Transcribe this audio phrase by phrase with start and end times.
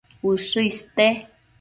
[0.29, 1.09] Ushë iste